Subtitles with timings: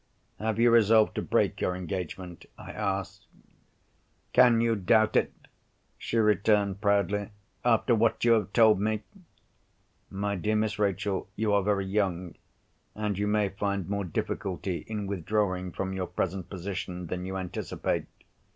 [0.39, 3.27] "Have you resolved to break your engagement?" I asked.
[4.33, 5.31] "Can you doubt it?"
[5.95, 7.29] she returned proudly,
[7.63, 9.03] "after what you have told me!"
[10.09, 15.71] "My dear Miss Rachel, you are very young—and you may find more difficulty in withdrawing
[15.71, 18.07] from your present position than you anticipate.